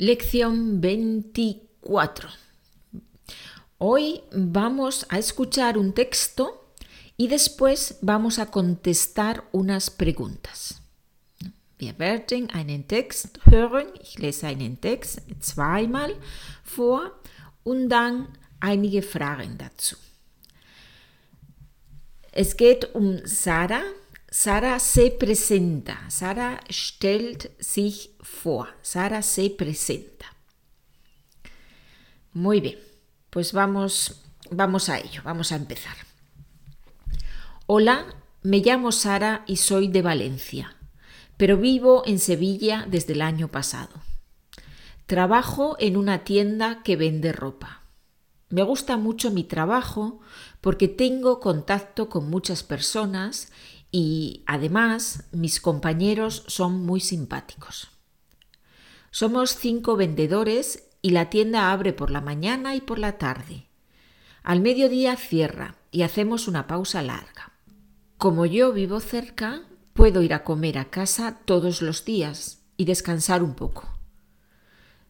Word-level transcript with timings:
Lección 0.00 0.80
24. 0.80 2.30
Hoy 3.76 4.22
vamos 4.32 5.04
a 5.10 5.18
escuchar 5.18 5.76
un 5.76 5.92
texto 5.92 6.72
y 7.18 7.28
después 7.28 7.98
vamos 8.00 8.38
a 8.38 8.50
contestar 8.50 9.44
unas 9.52 9.90
preguntas. 9.90 10.80
Wir 11.76 11.98
werden 11.98 12.48
einen 12.50 12.88
Text 12.88 13.40
hören. 13.44 13.88
Ich 14.00 14.18
lese 14.18 14.46
einen 14.46 14.80
Text 14.80 15.20
zweimal 15.40 16.16
vor 16.64 17.20
und 17.62 17.90
dann 17.90 18.28
einige 18.58 19.02
Fragen 19.02 19.58
dazu. 19.58 19.96
Es 22.32 22.56
geht 22.56 22.94
um 22.94 23.20
Sarah. 23.26 23.82
Sarah 24.30 24.78
se 24.78 25.10
presenta. 25.10 26.08
Sarah 26.08 26.60
stellt 26.70 27.50
sich 27.58 28.10
vor. 28.42 28.68
Sarah 28.80 29.22
se 29.22 29.50
presenta. 29.50 30.26
Muy 32.32 32.60
bien, 32.60 32.78
pues 33.30 33.52
vamos, 33.52 34.22
vamos 34.52 34.88
a 34.88 35.00
ello, 35.00 35.22
vamos 35.24 35.50
a 35.50 35.56
empezar. 35.56 35.96
Hola, 37.66 38.06
me 38.42 38.58
llamo 38.58 38.92
Sara 38.92 39.42
y 39.48 39.56
soy 39.56 39.88
de 39.88 40.02
Valencia, 40.02 40.76
pero 41.36 41.56
vivo 41.56 42.04
en 42.06 42.20
Sevilla 42.20 42.86
desde 42.88 43.14
el 43.14 43.22
año 43.22 43.48
pasado. 43.48 44.00
Trabajo 45.06 45.74
en 45.80 45.96
una 45.96 46.22
tienda 46.22 46.84
que 46.84 46.94
vende 46.94 47.32
ropa. 47.32 47.82
Me 48.48 48.62
gusta 48.62 48.96
mucho 48.96 49.32
mi 49.32 49.42
trabajo 49.42 50.20
porque 50.60 50.86
tengo 50.86 51.40
contacto 51.40 52.08
con 52.08 52.30
muchas 52.30 52.62
personas 52.62 53.50
y 53.90 54.42
además 54.46 55.24
mis 55.32 55.60
compañeros 55.60 56.44
son 56.46 56.84
muy 56.84 57.00
simpáticos. 57.00 57.88
Somos 59.10 59.56
cinco 59.56 59.96
vendedores 59.96 60.88
y 61.02 61.10
la 61.10 61.30
tienda 61.30 61.72
abre 61.72 61.92
por 61.92 62.10
la 62.10 62.20
mañana 62.20 62.76
y 62.76 62.80
por 62.80 62.98
la 62.98 63.18
tarde. 63.18 63.66
Al 64.42 64.60
mediodía 64.60 65.16
cierra 65.16 65.76
y 65.90 66.02
hacemos 66.02 66.46
una 66.46 66.66
pausa 66.66 67.02
larga. 67.02 67.52
Como 68.18 68.46
yo 68.46 68.72
vivo 68.72 69.00
cerca, 69.00 69.62
puedo 69.92 70.22
ir 70.22 70.34
a 70.34 70.44
comer 70.44 70.78
a 70.78 70.90
casa 70.90 71.40
todos 71.44 71.82
los 71.82 72.04
días 72.04 72.62
y 72.76 72.84
descansar 72.84 73.42
un 73.42 73.54
poco. 73.54 73.88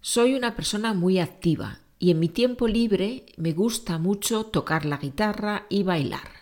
Soy 0.01 0.35
una 0.35 0.57
persona 0.57 0.95
muy 0.95 1.19
activa 1.19 1.81
y 1.99 2.11
en 2.11 2.19
mi 2.19 2.29
tiempo 2.29 2.67
libre 2.67 3.27
me 3.37 3.53
gusta 3.53 3.99
mucho 3.99 4.47
tocar 4.47 4.87
la 4.87 4.97
guitarra 4.97 5.67
y 5.69 5.83
bailar. 5.83 6.40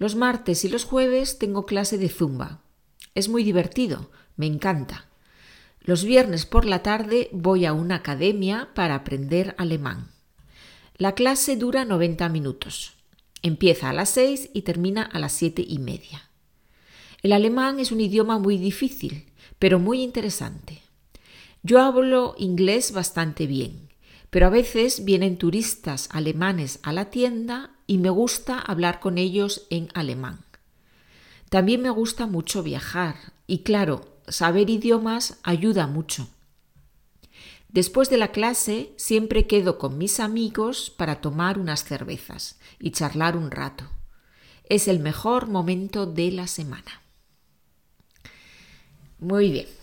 Los 0.00 0.16
martes 0.16 0.64
y 0.64 0.70
los 0.70 0.84
jueves 0.86 1.38
tengo 1.38 1.66
clase 1.66 1.98
de 1.98 2.08
zumba. 2.08 2.62
Es 3.14 3.28
muy 3.28 3.44
divertido, 3.44 4.10
me 4.34 4.46
encanta. 4.46 5.10
Los 5.82 6.04
viernes 6.04 6.46
por 6.46 6.64
la 6.64 6.82
tarde 6.82 7.28
voy 7.32 7.66
a 7.66 7.74
una 7.74 7.96
academia 7.96 8.70
para 8.74 8.94
aprender 8.94 9.54
alemán. 9.58 10.10
La 10.96 11.14
clase 11.14 11.54
dura 11.56 11.84
90 11.84 12.30
minutos. 12.30 12.94
Empieza 13.42 13.90
a 13.90 13.92
las 13.92 14.08
6 14.08 14.48
y 14.54 14.62
termina 14.62 15.02
a 15.02 15.18
las 15.18 15.34
siete 15.34 15.62
y 15.68 15.78
media. 15.78 16.30
El 17.22 17.34
alemán 17.34 17.78
es 17.78 17.92
un 17.92 18.00
idioma 18.00 18.38
muy 18.38 18.56
difícil, 18.56 19.30
pero 19.58 19.78
muy 19.78 20.02
interesante. 20.02 20.80
Yo 21.62 21.78
hablo 21.78 22.36
inglés 22.38 22.92
bastante 22.92 23.46
bien, 23.46 23.90
pero 24.30 24.46
a 24.46 24.50
veces 24.50 25.04
vienen 25.04 25.36
turistas 25.36 26.08
alemanes 26.10 26.78
a 26.82 26.94
la 26.94 27.10
tienda 27.10 27.76
y 27.90 27.98
me 27.98 28.10
gusta 28.10 28.60
hablar 28.60 29.00
con 29.00 29.18
ellos 29.18 29.66
en 29.68 29.88
alemán. 29.94 30.44
También 31.48 31.82
me 31.82 31.90
gusta 31.90 32.28
mucho 32.28 32.62
viajar 32.62 33.16
y 33.48 33.64
claro, 33.64 34.16
saber 34.28 34.70
idiomas 34.70 35.40
ayuda 35.42 35.88
mucho. 35.88 36.28
Después 37.68 38.08
de 38.08 38.16
la 38.16 38.28
clase 38.28 38.92
siempre 38.96 39.48
quedo 39.48 39.76
con 39.76 39.98
mis 39.98 40.20
amigos 40.20 40.88
para 40.96 41.20
tomar 41.20 41.58
unas 41.58 41.82
cervezas 41.82 42.60
y 42.78 42.92
charlar 42.92 43.36
un 43.36 43.50
rato. 43.50 43.90
Es 44.68 44.86
el 44.86 45.00
mejor 45.00 45.48
momento 45.48 46.06
de 46.06 46.30
la 46.30 46.46
semana. 46.46 47.02
Muy 49.18 49.50
bien. 49.50 49.79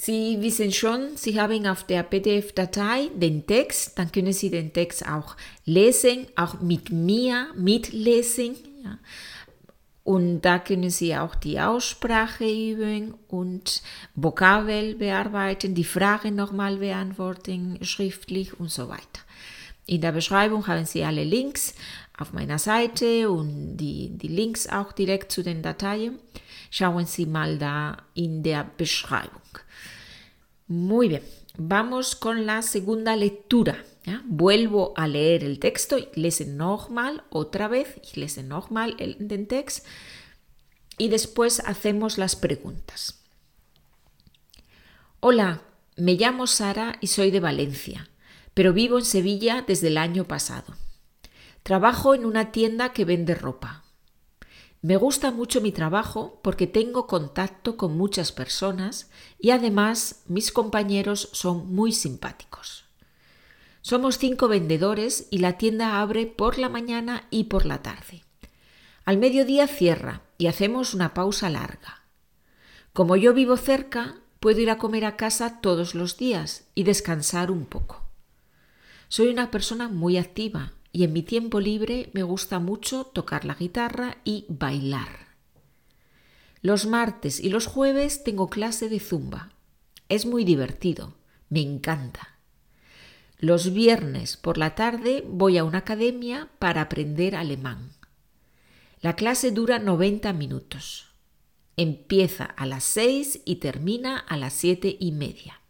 Sie 0.00 0.40
wissen 0.40 0.70
schon, 0.70 1.16
Sie 1.16 1.40
haben 1.40 1.66
auf 1.66 1.82
der 1.82 2.04
PDF-Datei 2.04 3.08
den 3.16 3.48
Text, 3.48 3.98
dann 3.98 4.12
können 4.12 4.32
Sie 4.32 4.48
den 4.48 4.72
Text 4.72 5.04
auch 5.08 5.36
lesen, 5.64 6.28
auch 6.36 6.60
mit 6.60 6.92
mir 6.92 7.48
mitlesen. 7.56 8.54
Ja. 8.84 8.96
Und 10.04 10.42
da 10.42 10.60
können 10.60 10.88
Sie 10.90 11.16
auch 11.16 11.34
die 11.34 11.58
Aussprache 11.58 12.44
üben 12.44 13.14
und 13.26 13.82
Vokabel 14.14 14.94
bearbeiten, 14.94 15.74
die 15.74 15.84
Fragen 15.84 16.36
nochmal 16.36 16.76
beantworten, 16.76 17.78
schriftlich 17.82 18.58
und 18.58 18.70
so 18.70 18.88
weiter. 18.88 19.20
In 19.86 20.00
der 20.00 20.12
Beschreibung 20.12 20.68
haben 20.68 20.86
Sie 20.86 21.02
alle 21.02 21.24
Links 21.24 21.74
auf 22.16 22.32
meiner 22.32 22.58
Seite 22.58 23.30
und 23.30 23.76
die, 23.78 24.10
die 24.10 24.28
Links 24.28 24.68
auch 24.68 24.92
direkt 24.92 25.32
zu 25.32 25.42
den 25.42 25.60
Dateien. 25.60 26.20
Schauen 26.70 27.06
Sie 27.06 27.26
mal 27.26 27.58
da 27.58 28.06
in 28.14 28.42
der 28.42 28.70
Beschreibung. 28.76 29.40
Muy 30.66 31.08
bien, 31.08 31.22
vamos 31.56 32.14
con 32.14 32.44
la 32.46 32.62
segunda 32.62 33.16
lectura. 33.16 33.84
Vuelvo 34.24 34.94
a 34.96 35.06
leer 35.06 35.44
el 35.44 35.58
texto, 35.58 35.96
lese 36.14 36.46
nochmal, 36.46 37.24
otra 37.30 37.68
vez, 37.68 38.00
lese 38.14 38.42
nochmal 38.42 38.96
el, 38.98 39.16
den 39.18 39.46
Text 39.46 39.86
y 40.96 41.08
después 41.08 41.60
hacemos 41.60 42.18
las 42.18 42.36
preguntas. 42.36 43.22
Hola, 45.20 45.62
me 45.96 46.14
llamo 46.14 46.46
Sara 46.46 46.96
y 47.00 47.08
soy 47.08 47.30
de 47.30 47.40
Valencia, 47.40 48.08
pero 48.54 48.72
vivo 48.72 48.98
en 48.98 49.04
Sevilla 49.04 49.64
desde 49.66 49.88
el 49.88 49.98
año 49.98 50.24
pasado. 50.24 50.76
Trabajo 51.62 52.14
en 52.14 52.24
una 52.24 52.52
tienda 52.52 52.92
que 52.92 53.04
vende 53.04 53.34
ropa. 53.34 53.84
Me 54.80 54.96
gusta 54.96 55.32
mucho 55.32 55.60
mi 55.60 55.72
trabajo 55.72 56.38
porque 56.42 56.68
tengo 56.68 57.08
contacto 57.08 57.76
con 57.76 57.96
muchas 57.96 58.30
personas 58.30 59.10
y 59.40 59.50
además 59.50 60.22
mis 60.26 60.52
compañeros 60.52 61.30
son 61.32 61.74
muy 61.74 61.92
simpáticos. 61.92 62.84
Somos 63.82 64.18
cinco 64.18 64.46
vendedores 64.46 65.26
y 65.30 65.38
la 65.38 65.58
tienda 65.58 66.00
abre 66.00 66.26
por 66.26 66.58
la 66.58 66.68
mañana 66.68 67.26
y 67.30 67.44
por 67.44 67.66
la 67.66 67.82
tarde. 67.82 68.22
Al 69.04 69.18
mediodía 69.18 69.66
cierra 69.66 70.22
y 70.36 70.46
hacemos 70.46 70.94
una 70.94 71.12
pausa 71.12 71.50
larga. 71.50 72.02
Como 72.92 73.16
yo 73.16 73.34
vivo 73.34 73.56
cerca, 73.56 74.16
puedo 74.38 74.60
ir 74.60 74.70
a 74.70 74.78
comer 74.78 75.04
a 75.06 75.16
casa 75.16 75.60
todos 75.60 75.96
los 75.96 76.16
días 76.18 76.68
y 76.76 76.84
descansar 76.84 77.50
un 77.50 77.64
poco. 77.64 78.04
Soy 79.08 79.28
una 79.28 79.50
persona 79.50 79.88
muy 79.88 80.18
activa 80.18 80.72
y 80.98 81.04
en 81.04 81.12
mi 81.12 81.22
tiempo 81.22 81.60
libre 81.60 82.10
me 82.12 82.24
gusta 82.24 82.58
mucho 82.58 83.04
tocar 83.04 83.44
la 83.44 83.54
guitarra 83.54 84.16
y 84.24 84.46
bailar. 84.48 85.28
Los 86.60 86.86
martes 86.86 87.38
y 87.38 87.50
los 87.50 87.68
jueves 87.68 88.24
tengo 88.24 88.50
clase 88.50 88.88
de 88.88 88.98
zumba. 88.98 89.52
Es 90.08 90.26
muy 90.26 90.42
divertido, 90.42 91.14
me 91.50 91.60
encanta. 91.60 92.40
Los 93.38 93.72
viernes 93.72 94.36
por 94.36 94.58
la 94.58 94.74
tarde 94.74 95.22
voy 95.24 95.56
a 95.56 95.62
una 95.62 95.78
academia 95.78 96.48
para 96.58 96.80
aprender 96.80 97.36
alemán. 97.36 97.92
La 99.00 99.14
clase 99.14 99.52
dura 99.52 99.78
90 99.78 100.32
minutos. 100.32 101.12
Empieza 101.76 102.44
a 102.44 102.66
las 102.66 102.82
6 102.82 103.42
y 103.44 103.56
termina 103.56 104.18
a 104.18 104.36
las 104.36 104.52
siete 104.52 104.96
y 104.98 105.12
media. 105.12 105.60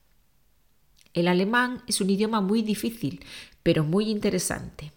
El 1.13 1.29
alemán 1.29 1.83
es 1.87 2.01
un 2.01 2.09
idioma 2.09 2.41
muy 2.41 2.63
difícil, 2.63 3.23
pero 3.63 3.85
muy 3.85 4.09
interesante. 4.09 4.95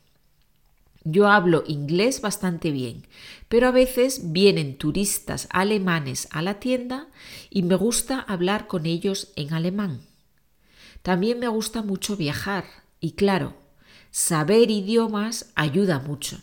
Yo 1.04 1.28
hablo 1.28 1.64
inglés 1.66 2.22
bastante 2.22 2.72
bien, 2.72 3.08
pero 3.50 3.68
a 3.68 3.72
veces 3.72 4.32
vienen 4.32 4.78
turistas 4.78 5.48
alemanes 5.50 6.28
a 6.32 6.44
la 6.44 6.60
tienda 6.60 7.08
y 7.50 7.64
me 7.64 7.76
gusta 7.76 8.20
hablar 8.20 8.68
con 8.68 8.86
ellos 8.86 9.32
en 9.36 9.54
alemán. 9.54 10.02
También 11.02 11.40
me 11.40 11.48
gusta 11.48 11.82
mucho 11.82 12.16
viajar 12.16 12.66
y 13.00 13.14
claro, 13.14 13.56
saber 14.12 14.70
idiomas 14.70 15.52
ayuda 15.56 16.00
mucho. 16.00 16.40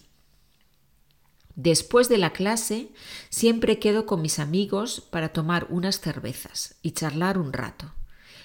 Después 1.54 2.08
de 2.08 2.18
la 2.18 2.32
clase 2.32 2.88
siempre 3.30 3.78
quedo 3.78 4.06
con 4.06 4.22
mis 4.22 4.40
amigos 4.40 5.00
para 5.00 5.32
tomar 5.32 5.68
unas 5.70 6.00
cervezas 6.00 6.76
y 6.82 6.92
charlar 6.92 7.38
un 7.38 7.52
rato. 7.52 7.92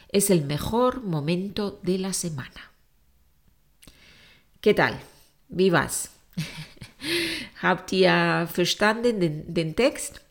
Es 0.09 0.29
el 0.29 0.45
mejor 0.45 1.03
momento 1.03 1.79
de 1.81 1.97
la 1.97 2.13
semana. 2.13 2.71
¿Qué 4.61 4.75
tal? 4.75 4.99
Vivas. 5.49 6.09
Habt 7.61 7.91
ihr 7.91 8.47
verstanden 8.51 9.19
den, 9.19 9.53
den 9.53 9.75
Text? 9.75 10.21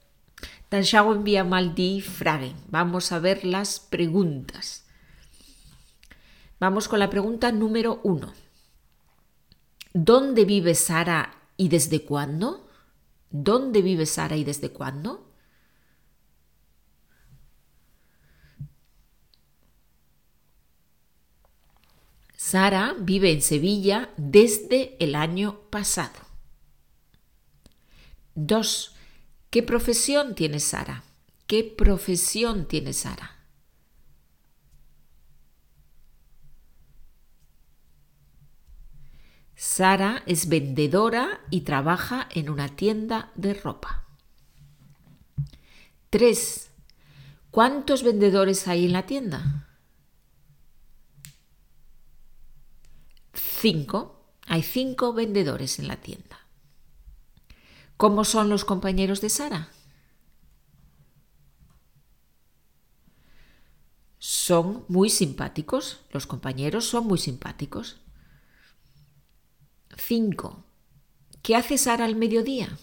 Dann 0.71 0.85
schauen 0.85 1.25
wir 1.27 1.45
mal 1.45 1.75
die 1.75 2.01
Fragen. 2.01 2.55
Vamos 2.69 3.13
a 3.13 3.19
ver 3.19 3.45
las 3.45 3.79
preguntas. 3.79 4.85
Vamos 6.59 6.89
con 6.89 6.99
la 6.99 7.11
pregunta 7.11 7.53
número 7.53 8.01
uno. 8.05 8.33
¿Dónde 9.93 10.45
vive 10.45 10.75
Sara 10.75 11.35
y 11.57 11.69
desde 11.69 12.05
cuándo? 12.05 12.69
¿Dónde 13.31 13.83
vive 13.83 14.07
Sara 14.07 14.37
y 14.37 14.45
desde 14.45 14.71
cuándo? 14.71 15.32
Sara 22.53 22.95
vive 22.99 23.33
en 23.33 23.41
Sevilla 23.41 24.11
desde 24.19 25.03
el 25.03 25.15
año 25.15 25.61
pasado. 25.71 26.21
2. 28.35 28.95
¿Qué 29.49 29.63
profesión 29.63 30.35
tiene 30.35 30.61
Sara? 30.61 31.03
¿Qué 31.47 31.65
profesión 31.65 32.69
tiene 32.69 32.93
Sara? 32.93 33.39
Sara 39.55 40.23
es 40.27 40.47
vendedora 40.51 41.41
y 41.49 41.63
trabaja 41.63 42.29
en 42.35 42.51
una 42.51 42.77
tienda 42.77 43.33
de 43.35 43.55
ropa. 43.55 44.05
3. 46.11 46.71
¿Cuántos 47.51 48.03
vendedores 48.03 48.69
hay 48.69 48.85
en 48.85 48.93
la 48.93 49.07
tienda? 49.07 49.72
5. 53.63 54.41
Hay 54.49 54.65
cinco 54.65 55.13
vendedores 55.13 55.79
en 55.79 55.87
la 55.87 55.95
tienda. 55.99 56.49
¿Cómo 57.97 58.25
son 58.25 58.49
los 58.49 58.65
compañeros 58.65 59.21
de 59.21 59.29
Sara? 59.29 59.69
Son 64.19 64.85
muy 64.89 65.11
simpáticos. 65.11 66.01
Los 66.11 66.27
compañeros 66.27 66.87
son 66.87 67.07
muy 67.07 67.19
simpáticos. 67.19 68.01
5. 69.97 70.65
¿Qué 71.41 71.55
hace 71.55 71.79
Sara 71.79 72.05
al 72.05 72.17
mediodía? 72.17 72.77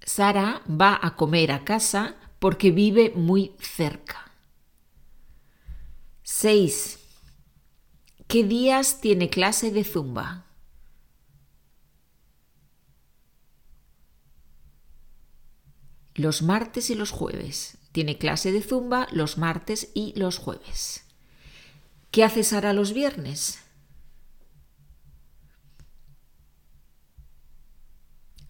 Sara 0.00 0.60
va 0.68 0.98
a 1.00 1.14
comer 1.14 1.52
a 1.52 1.64
casa 1.64 2.16
porque 2.38 2.70
vive 2.70 3.12
muy 3.14 3.52
cerca. 3.58 4.32
6. 6.22 6.98
¿Qué 8.26 8.44
días 8.44 9.00
tiene 9.00 9.30
clase 9.30 9.70
de 9.70 9.84
zumba? 9.84 10.44
Los 16.14 16.42
martes 16.42 16.90
y 16.90 16.94
los 16.94 17.10
jueves. 17.10 17.78
Tiene 17.92 18.18
clase 18.18 18.52
de 18.52 18.62
zumba 18.62 19.08
los 19.12 19.38
martes 19.38 19.90
y 19.94 20.12
los 20.16 20.38
jueves. 20.38 21.04
¿Qué 22.10 22.24
hace 22.24 22.44
Sara 22.44 22.72
los 22.72 22.92
viernes? 22.92 23.60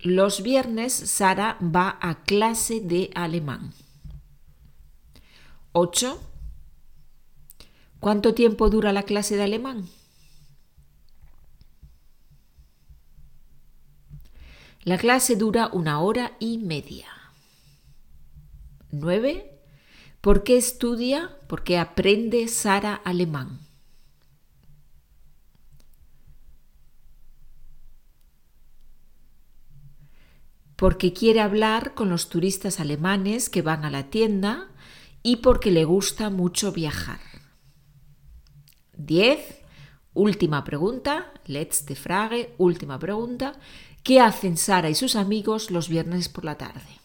Los 0.01 0.45
viernes 0.45 0.93
Sara 0.93 1.59
va 1.61 1.99
a 2.01 2.23
clase 2.23 2.81
de 2.81 3.11
alemán. 3.17 3.73
8. 5.73 6.21
¿Cuánto 7.99 8.33
tiempo 8.33 8.71
dura 8.71 8.93
la 8.93 9.03
clase 9.03 9.37
de 9.37 9.43
alemán? 9.43 9.89
La 14.85 14.99
clase 14.99 15.35
dura 15.35 15.69
una 15.73 16.01
hora 16.01 16.37
y 16.39 16.59
media. 16.59 17.09
9. 18.93 19.61
¿Por 20.21 20.45
qué 20.45 20.57
estudia? 20.57 21.37
¿Por 21.49 21.65
qué 21.65 21.77
aprende 21.77 22.47
Sara 22.47 22.95
alemán? 22.95 23.68
Porque 30.79 31.13
quiere 31.13 31.41
hablar 31.41 31.95
con 31.95 32.09
los 32.09 32.29
turistas 32.29 32.79
alemanes 32.79 33.51
que 33.51 33.63
van 33.63 33.85
a 33.85 33.91
la 33.91 34.11
tienda 34.11 34.69
y 35.25 35.39
porque 35.39 35.73
le 35.73 35.85
gusta 35.85 36.31
mucho 36.31 36.71
viajar. 36.71 37.19
10. 38.97 39.65
Última 40.15 40.63
pregunta, 40.63 41.33
letzte 41.47 41.97
Frage, 41.97 42.55
última 42.59 42.97
pregunta. 42.97 43.55
¿Qué 44.05 44.21
hacen 44.21 44.57
Sara 44.57 44.89
y 44.89 44.95
sus 44.95 45.17
amigos 45.17 45.73
los 45.73 45.89
viernes 45.89 46.29
por 46.29 46.45
la 46.45 46.57
tarde? 46.57 47.01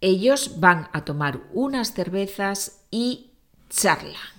Ellos 0.00 0.60
van 0.60 0.88
a 0.92 1.04
tomar 1.04 1.40
unas 1.52 1.94
cervezas 1.94 2.86
y 2.92 3.32
charlan. 3.70 4.37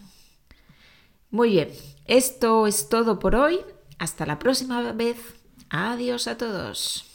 Muy 1.32 1.52
bien, 1.52 1.70
esto 2.06 2.66
es 2.66 2.90
todo 2.90 3.20
por 3.20 3.36
hoy. 3.36 3.60
Hasta 4.00 4.26
la 4.26 4.40
próxima 4.40 4.94
vez. 4.94 5.18
Adiós 5.70 6.28
a 6.28 6.38
todos. 6.38 7.09